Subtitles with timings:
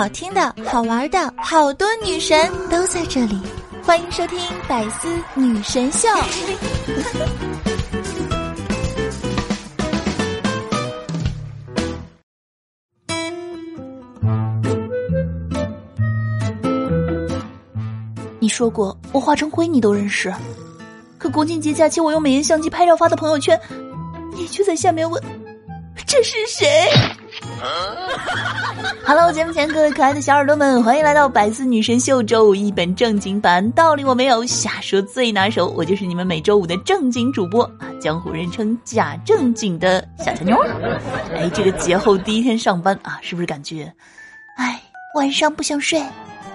[0.00, 3.38] 好听的、好玩的，好多女神都在这里，
[3.84, 6.08] 欢迎收听《百思女神秀》。
[18.38, 20.32] 你说过我化成灰你都认识，
[21.18, 23.60] 可国庆节假期我用美颜相机拍照发的朋友圈，
[24.32, 25.22] 你却在下面问
[26.06, 26.66] 这是谁？
[29.06, 33.70] Hello，节目前各位可爱的小耳朵们，欢迎来到百思女神秀周五一本正经版。
[33.72, 35.68] 道理我没有，瞎说最拿手。
[35.76, 40.56] 我就是你们每周五的正经主播啊，江湖人称假正经的小强妞。
[41.34, 43.92] 哎，这个节后第一天上班啊，是不是感觉，
[44.56, 44.80] 哎，
[45.14, 46.02] 晚上不想睡，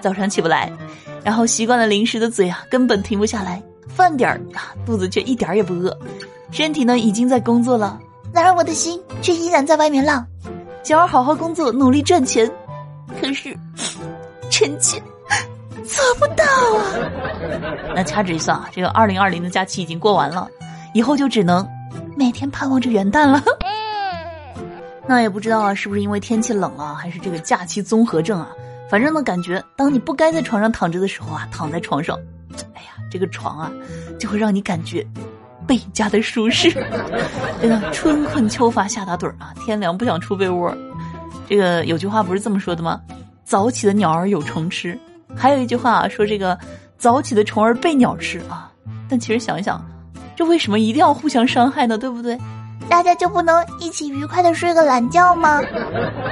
[0.00, 0.72] 早上起不来，
[1.22, 5.96] 然后习惯了零食的嘴啊，根本停不下来，饭点儿啊，肚子却一点也不饿，
[6.50, 8.00] 身体呢已经在工作了，
[8.32, 10.26] 然而我的心却依然在外面浪。
[10.86, 12.48] 想要好好工作，努力赚钱，
[13.20, 13.52] 可是
[14.48, 15.02] 臣妾
[15.84, 16.44] 做不到
[16.78, 17.10] 啊！
[17.92, 20.48] 那掐指一算啊，这个二零二零的假期已经过完了，
[20.94, 21.68] 以后就只能
[22.16, 23.42] 每天盼望着元旦了。
[25.08, 28.50] 那也不知道啊，是不是因为天气冷啊，还是这个假期综合症啊？
[28.88, 32.16] 反正呢，感觉当你不该在床上躺着的时候啊，躺在床上，
[32.74, 33.72] 哎呀，这个床啊，
[34.20, 35.04] 就会让你感觉。
[35.66, 36.70] 倍加的舒适，
[37.60, 40.74] 真的春困秋乏夏打盹儿啊，天凉不想出被窝。
[41.48, 43.00] 这个有句话不是这么说的吗？
[43.44, 44.98] 早起的鸟儿有虫吃。
[45.34, 46.58] 还有一句话，说这个
[46.98, 48.70] 早起的虫儿被鸟吃啊。
[49.08, 49.84] 但其实想一想，
[50.34, 51.96] 这为什么一定要互相伤害呢？
[51.98, 52.38] 对不对？
[52.88, 55.60] 大家就不能一起愉快的睡个懒觉吗？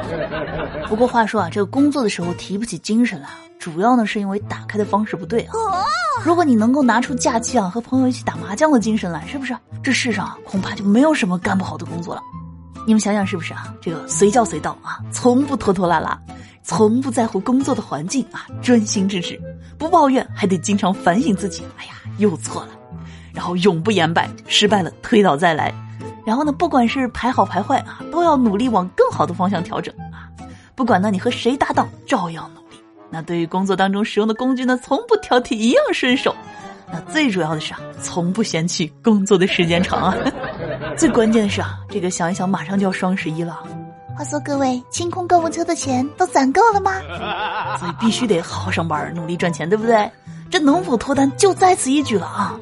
[0.88, 3.28] 不过话说啊，这个工作的时候提不起精神来，
[3.58, 5.54] 主要呢是因为打开的方式不对啊。
[6.22, 9.56] 如果你能够拿出假期啊和朋友一起打麻将的精神来，是不是？
[9.82, 12.22] 这世上恐怕就没有什么干不好的工作了。
[12.86, 13.74] 你们想想是不是啊？
[13.80, 16.18] 这个随叫随到啊，从不拖拖拉拉，
[16.62, 19.40] 从不在乎工作的环境啊，专心致志，
[19.76, 21.64] 不抱怨，还得经常反省自己。
[21.78, 22.68] 哎呀，又错了，
[23.32, 25.74] 然后永不言败，失败了推倒再来。
[26.26, 30.28] 然后呢，不管是排好排坏啊，都要努力往更好的方向调整啊。
[30.74, 32.76] 不管呢你和谁搭档，照样努力。
[33.10, 36.34] 那对于工作当中使用的工具呢，从不挑剔，一样顺手。
[36.92, 40.14] 那最主要的是啊，从不嫌弃工作的时间长啊。
[40.96, 43.62] 最关键的是啊，这个想一想，马上就要双十一了。
[44.16, 46.92] 话说各位，清空购物车的钱都攒够了吗？
[47.78, 50.10] 所以必须得好好上班，努力赚钱，对不对？
[50.50, 52.54] 这能否脱单，就在此一举了啊。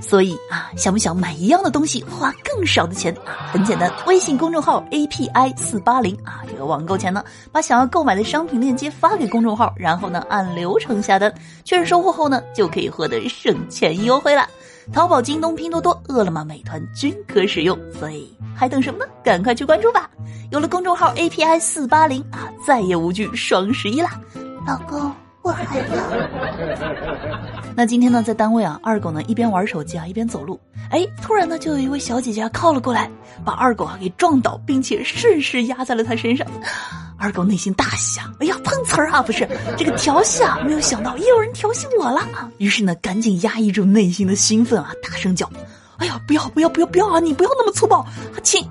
[0.00, 3.50] 所以啊，想不想买一样的东西花更少的钱啊？
[3.52, 11.32] 很简单，微信公众号 A P I 四八零啊，这个网购前呢，把想要购买的商品链接发给公众号，然后呢按流程下单，
[11.64, 14.48] 确认收货后呢，就可以获得省钱优惠了。
[14.90, 19.10] 淘宝、京东、拼多多、饿了么、美团均可使用，所以还等什么呢？
[19.22, 20.08] 赶快去关注吧！
[20.50, 24.18] 有了公众号 A P I 四八零啊，再也无惧双十一啦，
[24.66, 25.27] 老公。
[27.74, 30.58] 那今天呢，在单位啊，二狗呢一边玩手机啊，一边走路。
[30.90, 33.10] 哎，突然呢，就有一位小姐姐靠了过来，
[33.44, 36.46] 把二狗啊给撞倒，并且顺势压在了他身上。
[37.20, 42.48] 二狗内心大喜啊，哎呀，碰瓷儿啊，不是这个调戏啊，没有想到也有人调戏我了啊。
[42.58, 45.50] 于是呢，赶紧压抑住内心的兴奋啊，大声叫
[45.98, 47.18] ：“哎呀，不要不要不要不要啊！
[47.18, 48.06] 你不要那么粗暴，
[48.42, 48.64] 亲！”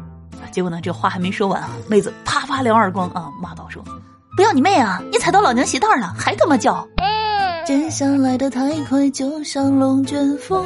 [0.52, 3.84] 结果呢，这话还没说完啊，妹子啪啪两耳光啊，骂道说。
[4.38, 5.02] 不要你妹啊！
[5.12, 6.88] 你踩到老娘鞋带了，还他妈叫！
[7.66, 10.64] 接下来的太快，就像龙卷风。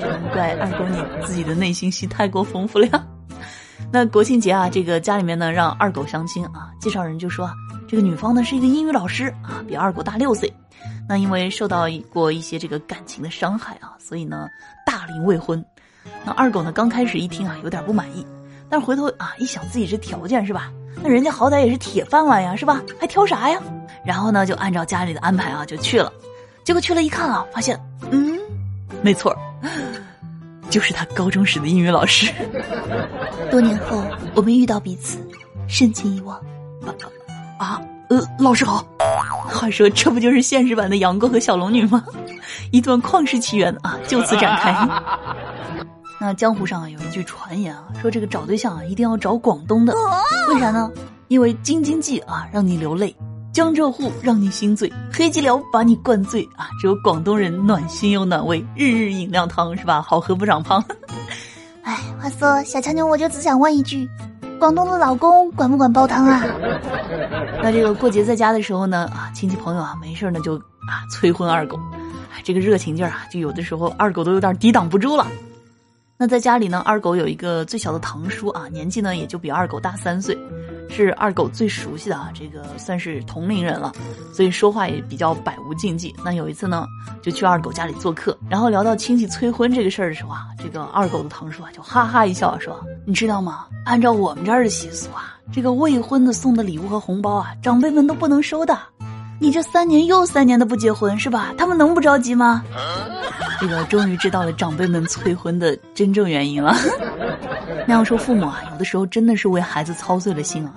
[0.00, 3.06] 只能怪二狗你自己的内心戏太过丰富了。
[3.92, 7.48] 那国庆节啊，这个家里面呢让二狗相亲啊，介绍人就说
[7.86, 10.52] 这个女方呢是一个英语老师啊，比二狗大六岁。
[11.08, 14.48] 那因为受到过一些这个感情的伤害啊，所以呢
[14.84, 15.64] 大龄未婚。
[16.24, 18.26] 那二狗呢刚开始一听啊有点不满意，
[18.68, 20.72] 但是回头啊一想自己这条件是吧？
[21.00, 22.82] 那人家好歹也是铁饭碗呀，是吧？
[23.00, 23.58] 还挑啥呀？
[24.04, 26.12] 然后呢，就按照家里的安排啊，就去了。
[26.64, 27.78] 结果去了一看啊，发现，
[28.10, 28.38] 嗯，
[29.00, 29.36] 没错，
[30.70, 32.32] 就是他高中时的英语老师。
[33.50, 34.02] 多年后，
[34.34, 35.18] 我们遇到彼此，
[35.68, 36.36] 深情一望。
[37.58, 38.84] 啊，呃，老师好。
[39.48, 42.02] 话说，这不就是现实版的杨过和小龙女吗？
[42.70, 44.72] 一段旷世奇缘啊，就此展开。
[46.24, 49.92] 那江湖上啊有一句传言啊，说这个找对象啊一定要找广东的，
[50.54, 50.88] 为啥呢？
[51.26, 53.12] 因为京津冀啊让你流泪，
[53.52, 60.00] 江浙沪让你心醉，黑吉辽把你灌醉啊，只有广东人暖心又暖胃，日日饮靓汤是吧？
[60.00, 60.80] 好喝不长胖。
[61.82, 64.08] 哎，话说小强妞，我就只想问一句，
[64.60, 66.44] 广东的老公管不管煲汤啊？
[67.60, 71.76] 那这个过节在家的时候呢啊，亲戚朋友啊没事呢就啊催婚二狗，
[72.44, 75.26] 这个热情劲儿啊，就有的时候二狗都有点抵挡不住了。
[76.22, 80.38] 那在家里呢，二狗有一个最小的堂叔啊，年纪呢也就比二狗大三岁。
[80.88, 83.92] 是二狗最熟悉的啊，这个算是同龄人了，
[84.32, 86.14] 所以说话也比较百无禁忌。
[86.24, 86.86] 那有一次呢，
[87.20, 93.66] 就去二狗家里做客，然后聊到亲戚催婚这个事儿的时候啊，这个二狗的堂叔啊就哈哈一笑说：“你知道吗？
[93.84, 98.78] 按照我们这儿的习俗啊，这个未婚的送的礼物和红包啊，长辈们都不能收的。
[99.40, 101.52] 你这三年又三年的不结婚是吧？
[101.58, 102.62] 他们能不着急吗？”
[103.62, 106.74] 这个终于知道了长辈们催婚的真正原因了。
[107.86, 110.74] 那要说，父母啊，有的时候真的是为孩子操碎了心啊。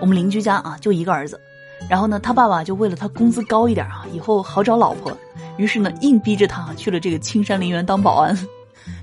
[0.00, 1.40] 我们邻居家啊，就一个儿子，
[1.88, 5.16] 然后呢，他爸爸就为了他工资高一点啊，以后好找老婆，
[5.58, 8.36] 于是呢，硬逼着他去了这个青山陵园当保安。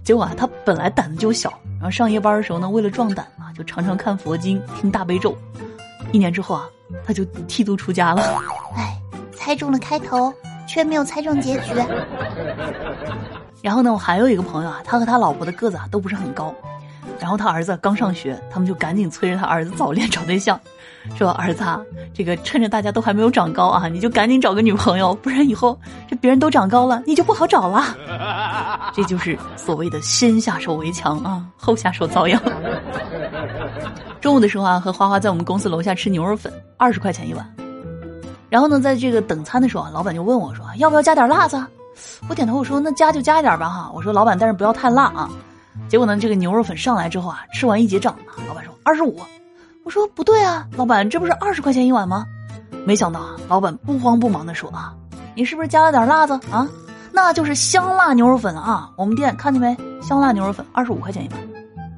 [0.03, 5.33] 结果啊，他本来胆子就小，然后上夜班的时候呢，为了壮胆啊，就常常看佛经、听大悲咒。
[6.11, 6.67] 一年之后啊，
[7.05, 8.21] 他就剃度出家了。
[8.75, 8.99] 哎，
[9.33, 10.33] 猜中了开头。
[10.71, 11.73] 却没有猜中结局。
[13.61, 16.55] 然后呢，我还有一个朋友啊，他和他老婆的个子啊都不是很高，
[17.19, 20.57] 然后他儿子刚上学，他们就赶紧催着他儿子早恋找对象，
[21.13, 21.81] 说儿子啊，
[22.13, 25.77] 这个趁着大家都还没有长高啊，你就赶紧找个女朋友，不然以后
[26.09, 27.83] 这别人都长高了，你就不好找了。
[28.95, 32.41] 这就是所谓的先下手为强啊，后下手遭殃。
[34.21, 37.45] 中午的时候啊，和花花在我们公司楼下吃牛肉粉，二十块钱一碗。
[38.51, 41.65] 然后呢，在这个等餐的时候啊，老板就问我说：“要不要加点辣子？”
[42.27, 45.29] 我点头我说：“那加就加一点吧哈。”我说：“老板，但是不要太辣啊。”
[45.87, 48.13] 结果呢，这个牛肉粉上来之后啊，吃完一结账
[48.47, 49.17] 老板说：“二十五。”
[49.85, 52.25] 我说：“不对啊，老板，这不是二十块钱一碗吗？”
[52.85, 54.93] 没想到啊，老板不慌不忙的说：“啊，
[55.33, 56.67] 你是不是加了点辣子啊？
[57.13, 58.89] 那就是香辣牛肉粉啊！
[58.97, 59.77] 我们店看见没？
[60.01, 61.39] 香辣牛肉粉二十五块钱一碗。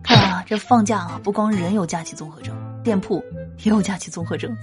[0.04, 3.24] 看啊，这放假啊，不光人有假期综合症，店铺。
[3.64, 4.56] 也有假期综合症，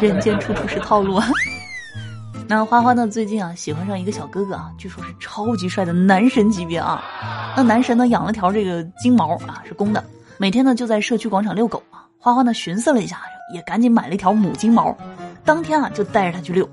[0.00, 1.28] 人间处处是套路啊。
[2.48, 3.08] 那花花呢？
[3.08, 7.02] 最近啊，喜欢上一个小哥哥啊，据说是超级帅的男神级别啊。
[7.56, 10.02] 那男神呢，养了条这个金毛啊，是公的，
[10.38, 12.06] 每天呢就在社区广场遛狗啊。
[12.18, 13.20] 花花呢寻思了一下，
[13.54, 14.96] 也赶紧买了一条母金毛，
[15.44, 16.68] 当天啊就带着它去遛。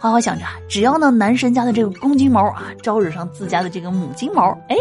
[0.00, 4.76] 花花想着，只要呢男神家的这个公金毛啊招惹上自家的这个母金毛，哎，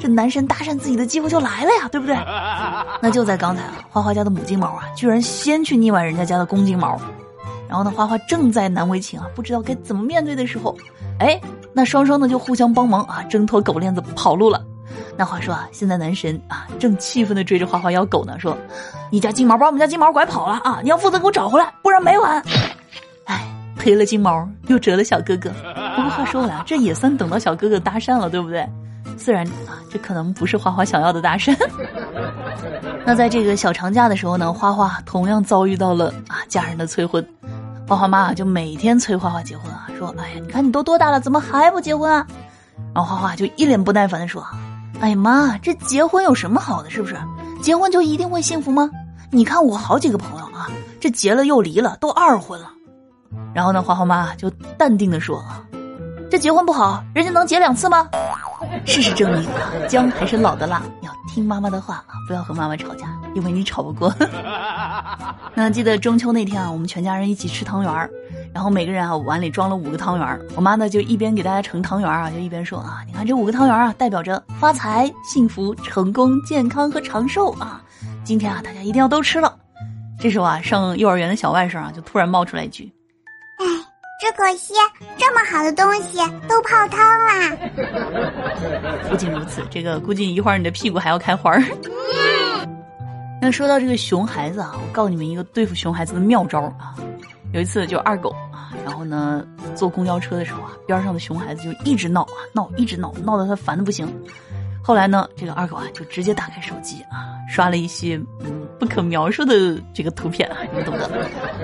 [0.00, 2.16] 这男神搭讪自己的机会就来了呀，对不对？
[3.02, 6.98] 那就在刚才啊，花花家的母金毛啊，居然先去腻歪人家家的公金毛，
[7.68, 10.74] 然后呢，花花正在难为情啊，不知道该怎么面对的时候，
[11.18, 11.38] 哎，
[11.74, 14.64] 那双双呢就互相帮忙啊，挣脱狗链子跑路了。
[15.18, 18.56] 那话说啊，现在男神啊正气愤的追着花花要狗呢，说，
[19.10, 22.42] 你家金毛把我们家金毛拐跑了啊，你要负责给我找回来，不然没完。
[23.24, 23.54] 哎。
[23.82, 25.50] 赔了金毛，又折了小哥哥。
[25.50, 28.64] 不过话说回来，这也算等到小哥哥搭讪了，对不对？
[29.18, 31.52] 虽然啊，这可能不是花花想要的搭讪。
[33.04, 37.26] 那在这个小长假的时候呢，花花同样遭遇到了啊家人的催婚。
[37.88, 42.24] 花花妈就每天催花花结婚啊，说：“哎呀，你看你都多大了，怎么还不结婚啊？”
[42.94, 44.46] 然后花花就一脸不耐烦的说
[45.00, 46.88] ：“哎呀妈，这结婚有什么好的？
[46.88, 47.16] 是不是？
[47.60, 48.88] 结婚就一定会幸福吗？
[49.32, 50.70] 你看我好几个朋友啊，
[51.00, 52.70] 这结了又离了，都二婚了。”
[53.54, 55.62] 然后呢，花花妈就淡定的说：“啊，
[56.30, 58.08] 这结婚不好，人家能结两次吗？
[58.84, 64.12] 事实证明啊，姜还是老的辣，要听妈妈的话啊，不要和妈妈吵架，因为你吵不过。
[65.54, 68.08] 那记得中秋那天啊，我们全家人一起吃汤圆儿，
[68.54, 77.82] 然后每个人啊碗里装了五个汤圆儿，我妈呢就一边给大家盛汤圆儿啊，就一边说啊，你看这五个汤圆儿啊，代表着发财、幸福、成功、健康和长寿啊，
[78.24, 79.54] 今天啊大家一定要都吃了。
[80.18, 82.90] 这时候啊，上幼儿园的小外甥啊就突然冒出来一句。”
[84.22, 84.72] 只可惜，
[85.18, 86.18] 这么好的东西
[86.48, 87.50] 都泡汤啦。
[89.10, 91.60] 不仅如此，这个估计一会儿你的屁股还要开花儿。
[93.42, 96.94] 那说到这个熊孩子啊，我告诉你们一个对付熊孩子的妙招啊。
[97.52, 99.44] 有一次就二狗啊，然后呢
[99.74, 104.06] 坐公交车的时候啊，边上的熊孩子就一直闹啊闹，一直闹，闹得他烦的不行。
[104.82, 111.08] 后来呢，这个二狗啊就直接打开手机啊，刷了一些嗯不可描述的这个图片，你们懂的。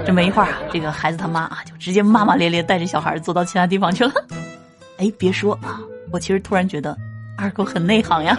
[0.07, 4.13] 这没一会儿啊，这个孩子他妈啊就直接骂骂咧咧带着小孩坐到其他地方去了。
[4.99, 5.81] 哎，别说啊，
[6.13, 6.97] 我其实突然觉得
[7.37, 8.39] 二狗很内行呀。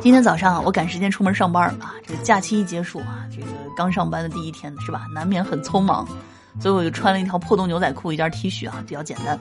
[0.00, 3.46] 今天早上啊，我赶时间出门上班啊，这个假期一结束啊，这个
[3.76, 6.04] 刚上班的第一天是吧，难免很匆忙，
[6.58, 9.38] 所以我就穿了一条破洞牛仔裤，一件 T 恤啊，比较简单。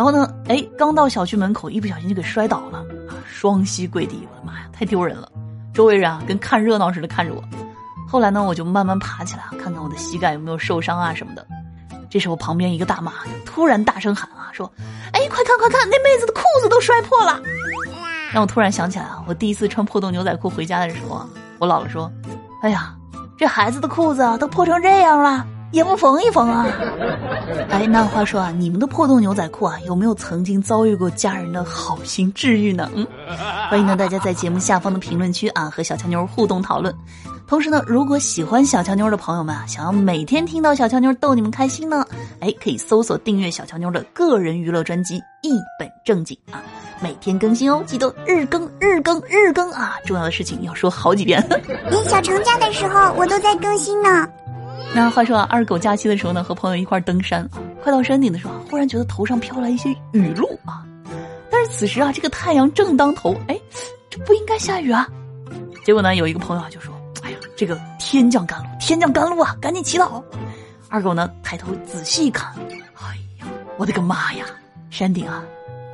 [0.00, 3.12] 然后呢，哎，刚到小区门口，一不小心就给摔倒了啊！
[3.30, 5.30] 双膝跪地，我的妈呀，太丢人了！
[5.74, 7.44] 周围人啊，跟看热闹似的看着我。
[8.08, 11.46] 后来呢，我就慢慢爬起来，看看我的膝盖有没有受伤啊什么的。
[12.08, 13.12] 这时候旁边一个大妈
[13.44, 14.72] 突然大声喊啊，说
[15.12, 17.38] ：“哎，快看快看，那妹子的裤子都摔破了！”
[18.32, 21.28] 让我突然想起来啊，我第一次穿破洞牛仔裤回家的时候啊，
[21.58, 22.10] 我姥姥说
[22.64, 22.96] ：“哎呀，
[23.36, 26.66] 这孩子的裤子啊，都破成这样了。”也不缝一缝啊！
[27.68, 32.90] 哎，那话说啊，你们的破洞牛仔裤啊，有没有曾经遭遇过家人的好心治愈呢？
[32.94, 33.06] 嗯，
[33.70, 36.94] 欢迎呢大家在节目下方的评论区啊和小强妞互动讨论。
[37.46, 42.06] 同时呢，如果喜欢小乔妞的朋友们啊，想要每天听到小乔妞逗你们开心呢，
[42.40, 46.62] 哎，可以搜索订阅小乔妞的个人娱乐专辑《一本正经》啊，
[47.00, 49.96] 每天更新哦，记得日更日更日更啊！
[50.04, 51.44] 重要的事情要说好几遍。
[51.90, 54.28] 连小长假的时候我都在更新呢。
[54.94, 60.84] 那话说啊，二狗假期的时候呢，和朋友一块登山啊，快到山顶的时候，忽然觉得头上飘来一些雨露啊，
[61.50, 63.58] 但是此时啊，这个太阳正当头，哎，
[64.08, 65.08] 这不应该下雨啊。
[65.84, 66.94] 结果呢，有一个朋友啊就说。
[67.22, 69.54] 哎呀这个天降甘露，天降甘露啊！
[69.60, 70.22] 赶紧祈祷。
[70.88, 72.50] 二狗呢，抬头仔细一看，
[72.94, 74.46] 哎呀，我的个妈呀！
[74.88, 75.44] 山顶啊，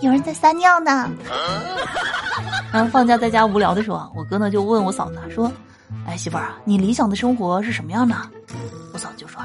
[0.00, 1.10] 有人在撒尿呢。
[2.72, 5.50] 然后放假在家无聊的时候啊，我哥呢就问我嫂子说
[6.06, 8.14] ：“哎，媳妇儿啊，你理想的生活是什么样的？”
[8.96, 9.42] 我嫂子就说：“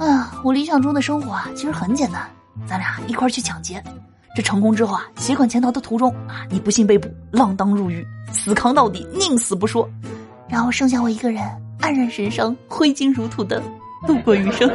[0.00, 2.26] 啊，我理想中的生活啊，其实很简单，
[2.66, 3.84] 咱俩一块去抢劫。
[4.34, 9.86] 这成功之后啊，携款潜逃的途中啊，你不幸被捕，锒铛入狱，死扛到底，宁死不说。”
[10.48, 11.44] 然后剩下我一个人，
[11.80, 13.62] 黯然神伤、挥金如土的
[14.06, 14.66] 度过余生。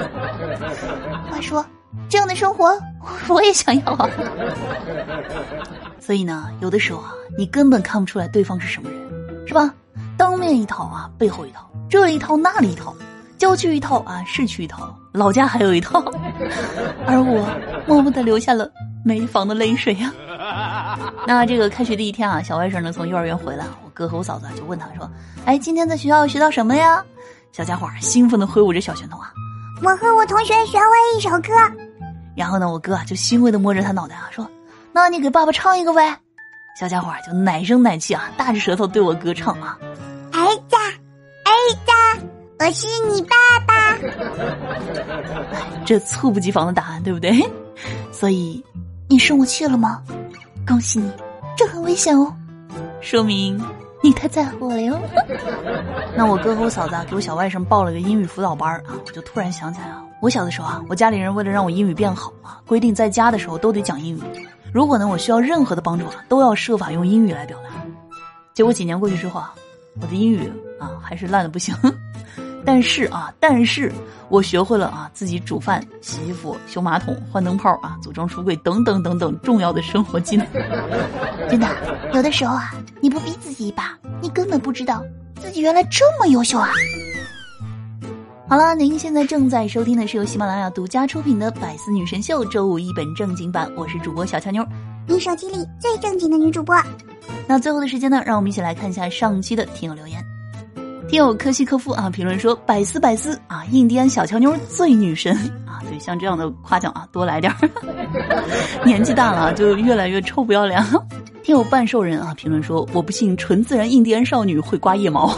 [1.32, 1.66] 话说，
[2.08, 2.80] 这样的生活
[3.30, 4.08] 我也想要啊。
[6.00, 9.74] 所以呢，有的时候啊，你根本看不出来对方是什么人，是吧？
[10.18, 12.94] 当面一套啊，背后一套，这一套那里一套，
[13.42, 16.00] 郊区一套啊，市区一套，老家还有一套，
[17.08, 17.44] 而我
[17.88, 18.70] 默默的流下了
[19.04, 20.14] 没房的泪水呀。
[21.26, 25.10] 那这个开学第一天啊，小外甥呢从幼儿园回来，我哥和我嫂子就问他说
[25.46, 27.04] ：“哎，今天在学校学到什么呀？”
[27.52, 29.34] 小家伙兴奋的挥舞着小拳头啊，
[29.82, 31.52] 我和我同学学会一首歌。
[32.38, 34.48] 然后呢，我哥啊就欣慰的摸着他脑袋啊说
[34.94, 36.16] ：“那你给爸爸唱一个呗。”
[36.80, 39.80] 小家伙就奶声奶气啊，大着舌头对我哥唱啊
[40.32, 41.92] ：“儿子，儿子，
[42.64, 43.98] 我是你爸爸。
[45.84, 47.34] ”这猝不及防的答案，对不对？
[48.14, 48.64] 所以
[49.10, 50.04] 你生我气了吗？
[50.68, 51.12] 恭喜你，
[51.58, 52.32] 这很危险哦，
[53.02, 53.60] 说明
[54.04, 54.96] 你太在乎我了哟。
[56.16, 64.22] 那我哥和我嫂子啊，给我小外甥报了个英语辅导班啊，我就突然想起来啊，我小的时候啊，我家里人为了让我英语变好啊，规定在家的时候都得讲英语，
[64.72, 67.72] 如果呢我需要任何的帮助啊，都要设法用英语来表达。
[68.54, 69.52] 结果几年过去之后啊，
[70.00, 70.48] 我的英语
[70.80, 71.76] 啊还是烂的不行。
[72.66, 73.92] 但是啊，但是
[74.30, 80.46] 我学会了啊，自己煮饭、洗衣服、修马桶、换灯泡啊，组装书柜等等等等重要的生活技能。
[81.50, 81.68] 真的，
[82.14, 85.04] 有的时候啊，你不逼自己一把，你根本不知道
[85.40, 86.70] 自己原来这么优秀啊！
[88.48, 94.66] 好了，您现在正在收听的是由喜马拉雅独家出品的《百思女神秀》周五一本正经版，我是主播小乔妞，
[95.08, 96.76] 你手机里最正经的女主播。
[97.48, 100.24] 那最后的时间呢，让我们一起来看一下上期的听友留言。
[101.12, 105.36] 听友科西科夫啊，评论说百思百思啊，印第安小乔妞最女神
[105.68, 107.70] 啊，对，像这样的夸奖啊，多来点儿。
[108.86, 110.82] 年纪大了就越来越臭不要脸。
[111.44, 115.36] 听友半兽人啊，评论说我不信纯自然印第安少女会刮腋毛，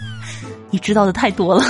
[0.72, 1.62] 你知道的太多了。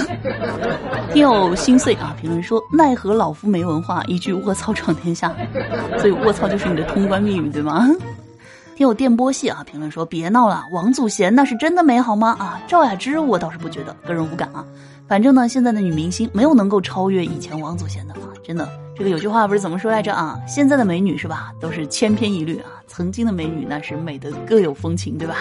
[1.13, 5.35] 听友心碎啊，评论说奈何老夫没文化，一句卧槽闯天下，
[5.99, 7.89] 所以卧槽就是你的通关密语对吗？
[8.75, 12.35] 听有电波系啊，评论说别闹了，王祖贤那是真的美好吗？
[12.39, 14.65] 啊，赵雅芝我倒是不觉得，个人无感啊。
[15.07, 18.67] 反正呢，现在的女明星没有能够超越以前王祖贤的啊，真的。
[18.97, 20.39] 这个有句话不是怎么说来着啊？
[20.47, 22.81] 现在的美女是吧，都是千篇一律啊。
[22.87, 25.37] 曾经的美女那是美的各有风情，对吧？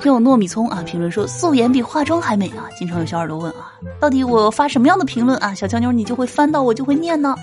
[0.00, 2.66] 听有糯米葱啊，评论说素颜比化妆还美啊。
[2.76, 5.54] 经常有小耳朵问啊，到底我发什么样的评论啊？
[5.54, 7.36] 小乔妞你就会翻到我就会念呢？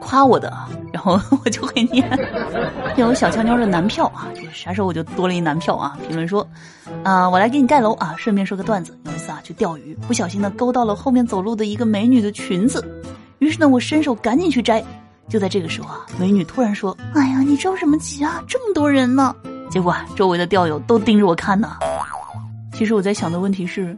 [0.00, 0.68] 夸我的啊。
[0.92, 2.04] 然后 我就会念，
[2.96, 5.96] 有小乔妞的男票啊，啥时候我就多了一男票啊？
[6.08, 6.46] 评论说，
[7.04, 8.98] 啊，我来给你盖楼啊，顺便说个段子。
[9.04, 12.84] 有一次啊，去钓鱼，不小心呢勾到了后面走路的一个美女的裙子，
[13.38, 14.84] 于是呢我伸手赶紧去摘。
[15.28, 18.42] 就在这个时候啊，美女突然说：“哎呀，你着什么急啊？
[18.48, 19.32] 这么多人呢！”
[19.70, 21.76] 结果啊，周围的钓友都盯着我看呢。
[22.72, 23.96] 其实我在想的问题是。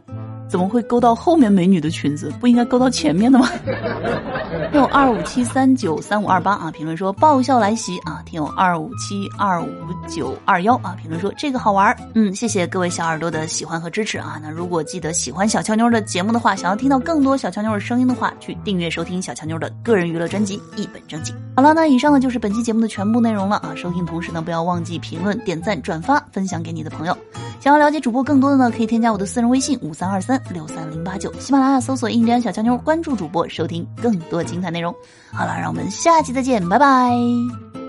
[0.53, 2.31] 怎么会勾到后面美女的裙子？
[2.39, 3.49] 不应该勾到前面的吗？
[4.71, 8.21] 听友二五七三九三五二八啊，评论说爆笑来袭啊！
[8.23, 9.67] 听友二五七二五
[10.07, 11.95] 九二幺啊，评论说这个好玩。
[12.13, 14.39] 嗯，谢谢各位小耳朵的喜欢和支持啊！
[14.43, 21.33] 那如果记得喜欢小乔妞的节目的话，想要听到更多小乔妞的声音的话，去订阅收听小乔妞的个人娱乐专辑《一本正经》。
[21.55, 23.73] 好了，那以上呢就是本期节目的全部内容了啊！
[23.75, 27.17] 收听同时呢，不要忘记评论、点赞、转发、分享给你的朋友。
[27.63, 34.93] 想要了解主播更多的呢，可以添加我的私人微信五三二三六三零八九，喜马拉雅搜索“印第安小强妞”，关注主播，收听更多精彩内容。
[35.31, 37.82] 好了，让我们下期再见，拜拜。